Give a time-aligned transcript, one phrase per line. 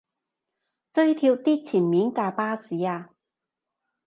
[0.91, 3.09] 追貼啲前面架巴士吖